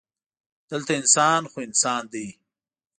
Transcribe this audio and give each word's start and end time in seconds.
دلته 0.69 0.91
انسان 1.01 1.41
خو 1.51 1.57
انسان 1.67 2.03
دی. 2.13 2.27